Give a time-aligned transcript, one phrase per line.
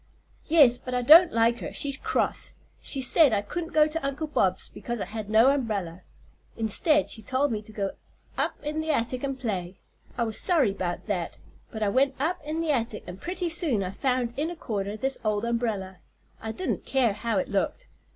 [0.47, 2.55] "Yes; but I don't like her; she's cross.
[2.81, 6.01] She said I couldn't go to Uncle Bob's because I had no umbrella.
[6.57, 7.91] Instead she told me to go
[8.35, 9.77] up in the attic and play.
[10.17, 11.37] I was sorry 'bout that,
[11.69, 14.97] but I went up in the attic and pretty soon I found in a corner
[14.97, 15.99] this old umbrella.
[16.41, 17.87] I didn't care how it looked.